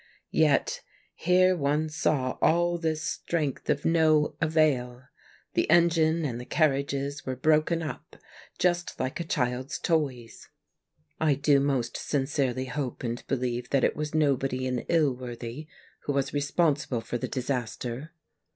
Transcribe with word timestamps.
Yet 0.31 0.81
here 1.13 1.55
one 1.55 1.87
saw 1.87 2.39
all 2.41 2.79
this 2.79 3.03
strength 3.03 3.69
of 3.69 3.85
no 3.85 4.35
avail. 4.41 5.03
The 5.53 5.69
engine 5.69 6.25
and 6.25 6.41
the 6.41 6.45
carriages 6.45 7.23
were 7.23 7.35
broken 7.35 7.83
up 7.83 8.15
just 8.57 8.99
like 8.99 9.19
a 9.19 9.23
child's 9.23 9.77
toys. 9.77 10.49
I 11.19 11.35
do 11.35 11.59
most 11.59 11.97
sincerely 11.97 12.65
hope 12.65 13.03
and 13.03 13.21
believe 13.27 13.69
that 13.69 13.83
it 13.83 13.95
was 13.95 14.15
nobody 14.15 14.65
in 14.65 14.79
Ilworthy 14.89 15.67
who 16.05 16.13
74 16.13 16.13
THE 16.13 16.13
MAGNET 16.13 16.15
was 16.15 16.33
responsible 16.33 17.01
for 17.01 17.17
the 17.19 17.27
disaster. 17.27 18.11